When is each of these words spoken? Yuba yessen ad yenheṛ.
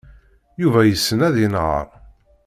Yuba 0.61 0.79
yessen 0.83 1.19
ad 1.27 1.35
yenheṛ. 1.41 1.87